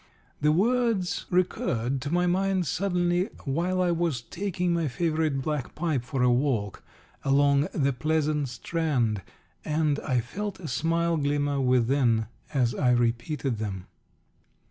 [0.41, 6.03] The words recurred to my mind suddenly, while I was taking my favourite black pipe
[6.03, 6.81] for a walk
[7.23, 9.21] along "the pleasant Strand,"
[9.63, 13.85] and I felt a smile glimmer within as I repeated them.